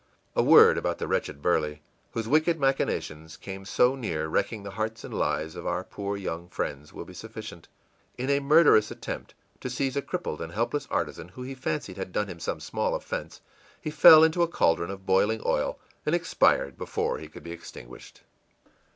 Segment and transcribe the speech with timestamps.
[0.35, 5.03] A word about the wretched Burley, whose wicked machinations came so near wrecking the hearts
[5.03, 7.67] and lives of our poor young friends, will be sufficient.
[8.17, 12.11] In a murderous attempt to seize a crippled and helpless artisan who he fancied had
[12.11, 13.41] done him some small offense,
[13.79, 18.23] he fell into a caldron of boiling oil and expired before he could be extinguished.